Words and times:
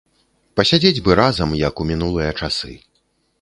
Пасядзець 0.59 1.03
бы 1.07 1.17
разам, 1.19 1.53
як 1.67 1.83
у 1.85 1.87
мінулыя 1.91 2.31
часы. 2.41 2.73